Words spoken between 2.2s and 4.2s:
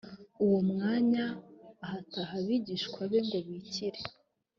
abigishwa be ngo bikire